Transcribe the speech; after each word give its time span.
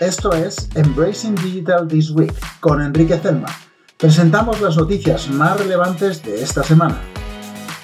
Esto 0.00 0.32
es 0.32 0.70
Embracing 0.76 1.34
Digital 1.34 1.86
This 1.86 2.10
Week 2.12 2.32
con 2.60 2.80
Enrique 2.80 3.18
Zelma. 3.18 3.48
Presentamos 3.98 4.58
las 4.62 4.78
noticias 4.78 5.28
más 5.28 5.60
relevantes 5.60 6.22
de 6.22 6.42
esta 6.42 6.62
semana. 6.62 7.02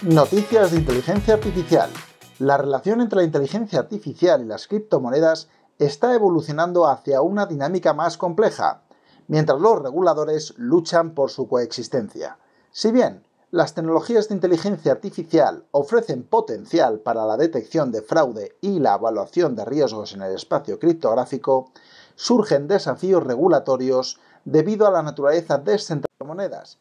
Noticias 0.01 0.71
de 0.71 0.79
inteligencia 0.79 1.35
artificial. 1.35 1.91
La 2.39 2.57
relación 2.57 3.03
entre 3.03 3.19
la 3.19 3.25
inteligencia 3.25 3.81
artificial 3.81 4.41
y 4.41 4.47
las 4.47 4.67
criptomonedas 4.67 5.51
está 5.79 6.15
evolucionando 6.15 6.89
hacia 6.89 7.21
una 7.21 7.45
dinámica 7.45 7.93
más 7.93 8.17
compleja, 8.17 8.81
mientras 9.29 9.61
los 9.61 9.83
reguladores 9.83 10.55
luchan 10.57 11.11
por 11.11 11.31
su 11.31 11.47
coexistencia. 11.47 12.39
Si 12.71 12.93
bien 12.93 13.26
las 13.57 13.73
tecnologías 13.73 14.29
de 14.29 14.35
inteligencia 14.35 14.93
artificial 14.93 15.65
ofrecen 15.71 16.25
potencial 16.25 17.01
para 17.01 17.25
la 17.25 17.39
detección 17.39 17.91
de 17.91 18.03
fraude 18.03 18.55
y 18.61 18.81
la 18.81 18.97
evaluación 18.97 19.57
de 19.57 19.65
riesgos 19.65 20.13
en 20.13 20.21
el 20.21 20.35
espacio 20.35 20.79
criptográfico, 20.79 21.71
surgen 22.17 22.69
desafíos 22.69 23.25
regulatorios 23.25 24.21
debido 24.45 24.87
a 24.87 24.91
la 24.91 25.03
naturaleza 25.03 25.57
descentralizada 25.57 26.19
de 26.21 26.27
monedas. 26.27 26.79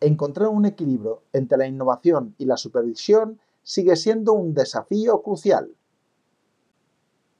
Encontrar 0.00 0.48
un 0.48 0.66
equilibrio 0.66 1.22
entre 1.32 1.56
la 1.56 1.66
innovación 1.66 2.34
y 2.36 2.44
la 2.44 2.58
supervisión 2.58 3.40
sigue 3.62 3.96
siendo 3.96 4.34
un 4.34 4.52
desafío 4.52 5.22
crucial. 5.22 5.74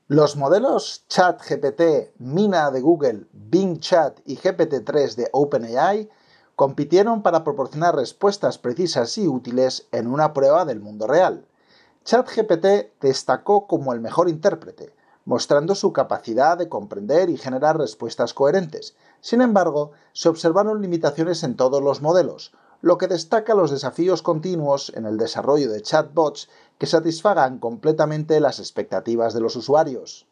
Los 0.07 0.37
modelos 0.37 1.05
ChatGPT, 1.09 2.19
Mina 2.21 2.71
de 2.71 2.81
Google, 2.81 3.27
Bing 3.33 3.81
Chat 3.81 4.21
y 4.25 4.39
GPT-3 4.39 5.15
de 5.15 5.29
OpenAI 5.33 6.09
compitieron 6.59 7.23
para 7.23 7.45
proporcionar 7.45 7.95
respuestas 7.95 8.59
precisas 8.59 9.17
y 9.17 9.29
útiles 9.29 9.87
en 9.93 10.09
una 10.09 10.33
prueba 10.33 10.65
del 10.65 10.81
mundo 10.81 11.07
real. 11.07 11.47
ChatGPT 12.05 13.01
destacó 13.01 13.69
como 13.69 13.93
el 13.93 14.01
mejor 14.01 14.29
intérprete, 14.29 14.93
mostrando 15.25 15.77
su 15.77 15.93
capacidad 15.93 16.59
de 16.59 16.69
comprender 16.69 17.31
y 17.31 17.37
generar 17.37 17.79
respuestas 17.79 18.35
coherentes. 18.35 18.97
Sin 19.21 19.41
embargo, 19.41 19.93
se 20.13 20.29
observaron 20.29 20.83
limitaciones 20.83 21.45
en 21.45 21.55
todos 21.55 21.81
los 21.81 22.03
modelos, 22.03 22.53
lo 22.81 22.99
que 22.99 23.07
destaca 23.07 23.55
los 23.55 23.71
desafíos 23.71 24.23
continuos 24.23 24.93
en 24.97 25.07
el 25.07 25.17
desarrollo 25.17 25.71
de 25.71 25.83
chatbots 25.83 26.49
que 26.77 26.87
satisfagan 26.87 27.61
completamente 27.61 28.41
las 28.41 28.59
expectativas 28.59 29.33
de 29.33 29.43
los 29.43 29.55
usuarios. 29.55 30.27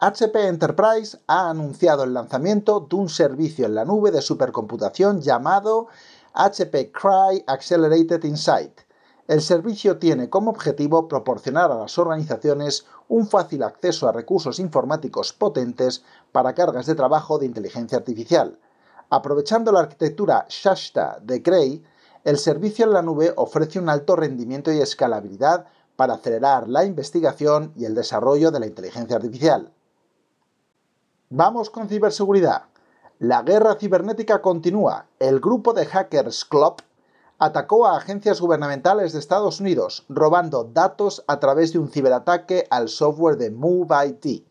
HP 0.00 0.46
Enterprise 0.46 1.18
ha 1.26 1.50
anunciado 1.50 2.04
el 2.04 2.14
lanzamiento 2.14 2.86
de 2.88 2.94
un 2.94 3.08
servicio 3.08 3.66
en 3.66 3.74
la 3.74 3.84
nube 3.84 4.12
de 4.12 4.22
supercomputación 4.22 5.20
llamado 5.20 5.88
HP 6.34 6.92
Cry 6.92 7.42
Accelerated 7.48 8.22
Insight. 8.22 8.80
El 9.26 9.42
servicio 9.42 9.98
tiene 9.98 10.30
como 10.30 10.52
objetivo 10.52 11.08
proporcionar 11.08 11.72
a 11.72 11.78
las 11.78 11.98
organizaciones 11.98 12.86
un 13.08 13.26
fácil 13.26 13.64
acceso 13.64 14.08
a 14.08 14.12
recursos 14.12 14.60
informáticos 14.60 15.32
potentes 15.32 16.04
para 16.30 16.54
cargas 16.54 16.86
de 16.86 16.94
trabajo 16.94 17.40
de 17.40 17.46
inteligencia 17.46 17.98
artificial. 17.98 18.56
Aprovechando 19.10 19.72
la 19.72 19.80
arquitectura 19.80 20.46
Shasta 20.48 21.18
de 21.20 21.42
Cray, 21.42 21.82
el 22.22 22.38
servicio 22.38 22.84
en 22.84 22.92
la 22.92 23.02
nube 23.02 23.32
ofrece 23.34 23.80
un 23.80 23.88
alto 23.88 24.14
rendimiento 24.14 24.70
y 24.70 24.80
escalabilidad 24.80 25.66
para 25.96 26.14
acelerar 26.14 26.68
la 26.68 26.84
investigación 26.84 27.72
y 27.74 27.84
el 27.84 27.96
desarrollo 27.96 28.52
de 28.52 28.60
la 28.60 28.66
inteligencia 28.66 29.16
artificial. 29.16 29.72
Vamos 31.30 31.68
con 31.68 31.90
ciberseguridad. 31.90 32.62
La 33.18 33.42
guerra 33.42 33.74
cibernética 33.74 34.40
continúa. 34.40 35.08
El 35.18 35.40
grupo 35.40 35.74
de 35.74 35.84
hackers 35.84 36.46
Clop 36.46 36.80
atacó 37.38 37.86
a 37.86 37.98
agencias 37.98 38.40
gubernamentales 38.40 39.12
de 39.12 39.18
Estados 39.18 39.60
Unidos, 39.60 40.06
robando 40.08 40.64
datos 40.64 41.22
a 41.26 41.38
través 41.38 41.74
de 41.74 41.80
un 41.80 41.90
ciberataque 41.90 42.66
al 42.70 42.88
software 42.88 43.36
de 43.36 43.50
MoveIT. 43.50 44.46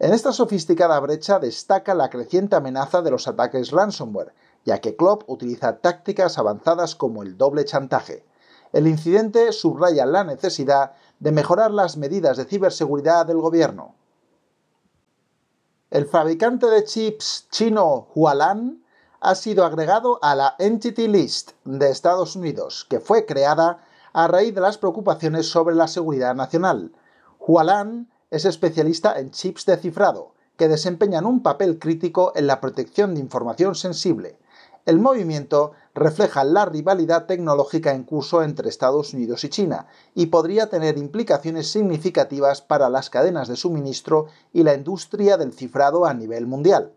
En 0.00 0.12
esta 0.12 0.32
sofisticada 0.32 0.98
brecha 0.98 1.38
destaca 1.38 1.94
la 1.94 2.10
creciente 2.10 2.56
amenaza 2.56 3.00
de 3.00 3.12
los 3.12 3.28
ataques 3.28 3.70
ransomware, 3.70 4.34
ya 4.64 4.80
que 4.80 4.96
Clop 4.96 5.22
utiliza 5.28 5.76
tácticas 5.76 6.36
avanzadas 6.36 6.96
como 6.96 7.22
el 7.22 7.38
doble 7.38 7.64
chantaje. 7.64 8.24
El 8.72 8.88
incidente 8.88 9.52
subraya 9.52 10.04
la 10.04 10.24
necesidad 10.24 10.94
de 11.20 11.30
mejorar 11.30 11.70
las 11.70 11.96
medidas 11.96 12.36
de 12.36 12.44
ciberseguridad 12.44 13.24
del 13.24 13.38
gobierno. 13.38 13.94
El 15.90 16.04
fabricante 16.04 16.66
de 16.66 16.84
chips 16.84 17.46
chino 17.50 18.08
Hualan 18.14 18.84
ha 19.20 19.34
sido 19.34 19.64
agregado 19.64 20.18
a 20.20 20.34
la 20.34 20.54
Entity 20.58 21.08
List 21.08 21.52
de 21.64 21.88
Estados 21.88 22.36
Unidos, 22.36 22.86
que 22.90 23.00
fue 23.00 23.24
creada 23.24 23.82
a 24.12 24.28
raíz 24.28 24.54
de 24.54 24.60
las 24.60 24.76
preocupaciones 24.76 25.46
sobre 25.48 25.74
la 25.74 25.88
seguridad 25.88 26.34
nacional. 26.34 26.92
Hualan 27.40 28.06
es 28.30 28.44
especialista 28.44 29.18
en 29.18 29.30
chips 29.30 29.64
de 29.64 29.78
cifrado, 29.78 30.34
que 30.58 30.68
desempeñan 30.68 31.24
un 31.24 31.42
papel 31.42 31.78
crítico 31.78 32.32
en 32.36 32.48
la 32.48 32.60
protección 32.60 33.14
de 33.14 33.20
información 33.20 33.74
sensible. 33.74 34.38
El 34.88 35.00
movimiento 35.00 35.72
refleja 35.94 36.44
la 36.44 36.64
rivalidad 36.64 37.26
tecnológica 37.26 37.92
en 37.92 38.04
curso 38.04 38.42
entre 38.42 38.70
Estados 38.70 39.12
Unidos 39.12 39.44
y 39.44 39.50
China 39.50 39.86
y 40.14 40.28
podría 40.28 40.70
tener 40.70 40.96
implicaciones 40.96 41.70
significativas 41.70 42.62
para 42.62 42.88
las 42.88 43.10
cadenas 43.10 43.48
de 43.48 43.56
suministro 43.56 44.28
y 44.50 44.62
la 44.62 44.72
industria 44.72 45.36
del 45.36 45.52
cifrado 45.52 46.06
a 46.06 46.14
nivel 46.14 46.46
mundial. 46.46 46.94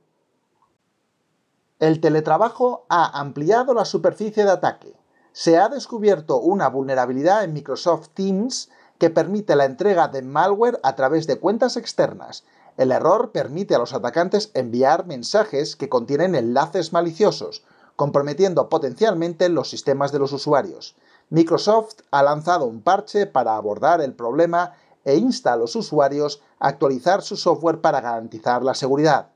El 1.79 1.99
teletrabajo 1.99 2.85
ha 2.87 3.19
ampliado 3.19 3.73
la 3.73 3.83
superficie 3.83 4.45
de 4.45 4.51
ataque. 4.51 4.95
Se 5.33 5.57
ha 5.57 5.67
descubierto 5.67 6.39
una 6.39 6.69
vulnerabilidad 6.69 7.43
en 7.43 7.51
Microsoft 7.51 8.11
Teams 8.13 8.69
que 8.99 9.09
permite 9.09 9.57
la 9.57 9.65
entrega 9.65 10.07
de 10.07 10.21
malware 10.21 10.79
a 10.83 10.95
través 10.95 11.27
de 11.27 11.39
cuentas 11.39 11.75
externas. 11.75 12.45
El 12.77 12.93
error 12.93 13.33
permite 13.33 13.75
a 13.75 13.79
los 13.79 13.93
atacantes 13.93 14.49
enviar 14.53 15.05
mensajes 15.07 15.75
que 15.75 15.89
contienen 15.89 16.35
enlaces 16.35 16.93
maliciosos, 16.93 17.65
comprometiendo 17.95 18.69
potencialmente 18.69 19.49
los 19.49 19.69
sistemas 19.69 20.11
de 20.11 20.19
los 20.19 20.33
usuarios. 20.33 20.95
Microsoft 21.29 22.01
ha 22.11 22.23
lanzado 22.23 22.65
un 22.65 22.81
parche 22.81 23.25
para 23.25 23.55
abordar 23.55 24.01
el 24.01 24.13
problema 24.13 24.73
e 25.05 25.15
insta 25.15 25.53
a 25.53 25.57
los 25.57 25.75
usuarios 25.75 26.41
a 26.59 26.67
actualizar 26.67 27.21
su 27.21 27.37
software 27.37 27.81
para 27.81 28.01
garantizar 28.01 28.63
la 28.63 28.73
seguridad. 28.73 29.29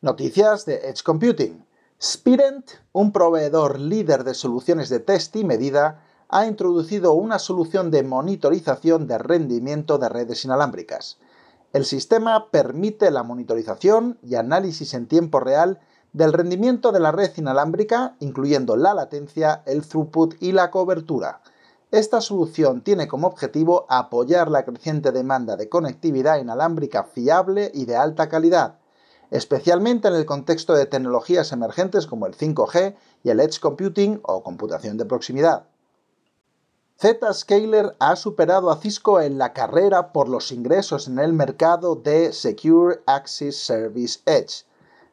Noticias 0.00 0.66
de 0.66 0.76
Edge 0.88 1.02
Computing. 1.02 1.64
Spirent, 2.00 2.70
un 2.92 3.12
proveedor 3.12 3.78
líder 3.78 4.24
de 4.24 4.34
soluciones 4.34 4.88
de 4.88 5.00
test 5.00 5.36
y 5.36 5.44
medida, 5.44 6.02
ha 6.28 6.46
introducido 6.46 7.12
una 7.12 7.38
solución 7.38 7.90
de 7.90 8.02
monitorización 8.02 9.06
de 9.06 9.18
rendimiento 9.18 9.98
de 9.98 10.08
redes 10.08 10.44
inalámbricas. 10.44 11.18
El 11.72 11.84
sistema 11.84 12.50
permite 12.50 13.10
la 13.10 13.22
monitorización 13.22 14.18
y 14.22 14.34
análisis 14.34 14.94
en 14.94 15.06
tiempo 15.06 15.40
real 15.40 15.80
del 16.14 16.32
rendimiento 16.32 16.92
de 16.92 17.00
la 17.00 17.10
red 17.10 17.32
inalámbrica, 17.36 18.14
incluyendo 18.20 18.76
la 18.76 18.94
latencia, 18.94 19.62
el 19.66 19.86
throughput 19.86 20.36
y 20.40 20.52
la 20.52 20.70
cobertura. 20.70 21.42
Esta 21.90 22.20
solución 22.20 22.82
tiene 22.82 23.08
como 23.08 23.26
objetivo 23.26 23.84
apoyar 23.88 24.48
la 24.48 24.64
creciente 24.64 25.10
demanda 25.10 25.56
de 25.56 25.68
conectividad 25.68 26.38
inalámbrica 26.38 27.02
fiable 27.02 27.70
y 27.74 27.84
de 27.84 27.96
alta 27.96 28.28
calidad, 28.28 28.78
especialmente 29.32 30.06
en 30.06 30.14
el 30.14 30.24
contexto 30.24 30.74
de 30.74 30.86
tecnologías 30.86 31.50
emergentes 31.50 32.06
como 32.06 32.26
el 32.26 32.36
5G 32.36 32.94
y 33.24 33.30
el 33.30 33.40
Edge 33.40 33.58
Computing 33.58 34.20
o 34.22 34.44
computación 34.44 34.96
de 34.96 35.06
proximidad. 35.06 35.66
Zscaler 36.96 37.96
ha 37.98 38.14
superado 38.14 38.70
a 38.70 38.76
Cisco 38.76 39.20
en 39.20 39.36
la 39.36 39.52
carrera 39.52 40.12
por 40.12 40.28
los 40.28 40.52
ingresos 40.52 41.08
en 41.08 41.18
el 41.18 41.32
mercado 41.32 41.96
de 41.96 42.32
Secure 42.32 43.00
Access 43.06 43.56
Service 43.56 44.20
Edge, 44.26 44.64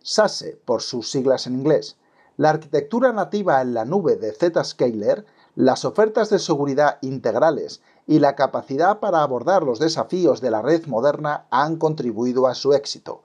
SASE 0.02 0.60
por 0.66 0.82
sus 0.82 1.10
siglas 1.10 1.48
en 1.48 1.56
inglés. 1.56 1.98
La 2.38 2.50
arquitectura 2.50 3.12
nativa 3.12 3.62
en 3.62 3.74
la 3.74 3.86
nube 3.86 4.16
de 4.16 4.32
Zscaler, 4.34 5.26
las 5.56 5.86
ofertas 5.86 6.30
de 6.30 6.40
seguridad 6.40 6.98
integrales 7.02 7.82
y 8.08 8.20
la 8.20 8.36
capacidad 8.36 9.00
para 9.00 9.22
abordar 9.22 9.64
los 9.64 9.80
desafíos 9.80 10.42
de 10.42 10.52
la 10.52 10.62
red 10.62 10.86
moderna 10.88 11.46
han 11.52 11.78
contribuido 11.78 12.48
a 12.48 12.56
su 12.56 12.74
éxito. 12.74 13.22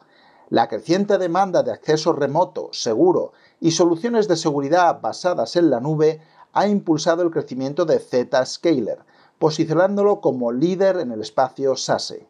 La 0.49 0.69
creciente 0.69 1.19
demanda 1.19 1.63
de 1.63 1.73
acceso 1.73 2.13
remoto, 2.13 2.69
seguro 2.73 3.33
y 3.61 3.73
soluciones 3.73 4.29
de 4.29 4.37
seguridad 4.37 5.01
basadas 5.01 5.57
en 5.57 5.71
la 5.71 5.81
nube 5.81 6.21
ha 6.53 6.69
impulsado 6.69 7.23
el 7.23 7.31
crecimiento 7.31 7.85
de 7.85 7.99
Zscaler, 7.99 8.99
posicionándolo 9.39 10.21
como 10.21 10.53
líder 10.53 10.99
en 10.99 11.13
el 11.13 11.21
espacio 11.21 11.77
SASE. 11.77 12.29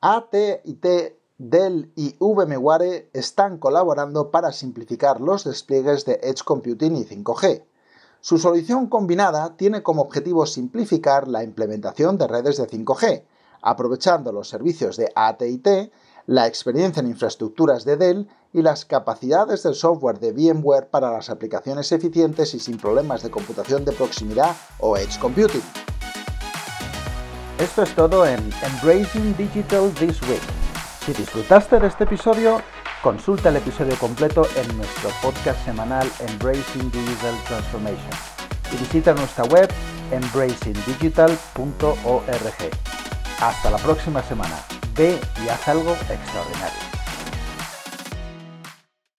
AT&T 0.00 1.19
Dell 1.42 1.90
y 1.96 2.16
VMware 2.20 3.08
están 3.14 3.56
colaborando 3.56 4.30
para 4.30 4.52
simplificar 4.52 5.22
los 5.22 5.44
despliegues 5.44 6.04
de 6.04 6.20
Edge 6.22 6.44
Computing 6.44 6.96
y 6.96 7.04
5G. 7.06 7.64
Su 8.20 8.36
solución 8.36 8.88
combinada 8.88 9.56
tiene 9.56 9.82
como 9.82 10.02
objetivo 10.02 10.44
simplificar 10.44 11.28
la 11.28 11.42
implementación 11.42 12.18
de 12.18 12.26
redes 12.26 12.58
de 12.58 12.68
5G, 12.68 13.24
aprovechando 13.62 14.32
los 14.32 14.50
servicios 14.50 14.98
de 14.98 15.10
AT&T, 15.14 15.90
la 16.26 16.46
experiencia 16.46 17.00
en 17.00 17.06
infraestructuras 17.06 17.86
de 17.86 17.96
Dell 17.96 18.28
y 18.52 18.60
las 18.60 18.84
capacidades 18.84 19.62
del 19.62 19.74
software 19.74 20.20
de 20.20 20.32
VMware 20.32 20.90
para 20.90 21.10
las 21.10 21.30
aplicaciones 21.30 21.90
eficientes 21.90 22.52
y 22.52 22.58
sin 22.58 22.76
problemas 22.76 23.22
de 23.22 23.30
computación 23.30 23.86
de 23.86 23.92
proximidad 23.92 24.54
o 24.78 24.98
Edge 24.98 25.18
Computing. 25.18 25.64
Esto 27.58 27.82
es 27.82 27.94
todo 27.96 28.26
en 28.26 28.40
Embracing 28.62 29.34
Digital 29.38 29.90
This 29.94 30.20
Week 30.28 30.59
Si 31.10 31.16
disfrutaste 31.16 31.80
de 31.80 31.88
este 31.88 32.04
episodio, 32.04 32.62
consulta 33.02 33.48
el 33.48 33.56
episodio 33.56 33.96
completo 33.96 34.46
en 34.54 34.76
nuestro 34.76 35.10
podcast 35.20 35.64
semanal 35.64 36.08
Embracing 36.20 36.88
Digital 36.92 37.34
Transformation 37.48 38.10
y 38.72 38.76
visita 38.76 39.12
nuestra 39.14 39.42
web 39.46 39.68
embracingdigital.org. 40.12 42.70
Hasta 43.40 43.70
la 43.72 43.78
próxima 43.78 44.22
semana. 44.22 44.54
Ve 44.94 45.18
y 45.44 45.48
haz 45.48 45.66
algo 45.66 45.94
extraordinario. 45.94 46.89